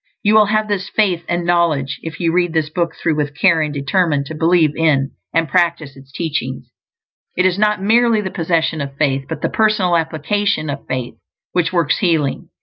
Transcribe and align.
You 0.23 0.33
will 0.33 0.47
have 0.47 0.67
this 0.67 0.89
faith 0.89 1.23
and 1.29 1.45
knowledge 1.45 1.99
if 2.01 2.19
you 2.19 2.31
read 2.33 2.53
this 2.53 2.71
book 2.71 2.95
through 2.95 3.13
with 3.17 3.37
care 3.37 3.61
and 3.61 3.71
determine 3.71 4.23
to 4.23 4.33
believe 4.33 4.75
in 4.75 5.11
and 5.31 5.47
practice 5.47 5.95
its 5.95 6.11
teachings. 6.11 6.71
It 7.37 7.45
is 7.45 7.59
not 7.59 7.83
merely 7.83 8.19
the 8.21 8.31
possession 8.31 8.81
of 8.81 8.97
faith, 8.97 9.25
but 9.29 9.43
the 9.43 9.49
personal 9.49 9.95
application 9.95 10.71
of 10.71 10.87
faith 10.87 11.17
which 11.51 11.71
works 11.71 11.99
healing. 11.99 12.49